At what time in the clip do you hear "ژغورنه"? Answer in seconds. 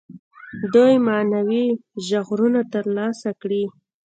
2.07-2.61